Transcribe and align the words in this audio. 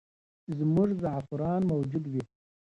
زموږ 0.57 0.89
زعفران 1.01 1.61
موجود 1.71 2.03
وي. 2.11 2.23